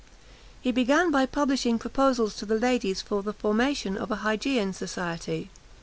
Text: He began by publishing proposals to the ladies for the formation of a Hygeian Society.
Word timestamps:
He 0.59 0.71
began 0.71 1.11
by 1.11 1.27
publishing 1.27 1.77
proposals 1.77 2.35
to 2.37 2.45
the 2.47 2.57
ladies 2.57 3.03
for 3.03 3.21
the 3.21 3.33
formation 3.33 3.97
of 3.97 4.09
a 4.09 4.15
Hygeian 4.25 4.73
Society. 4.73 5.51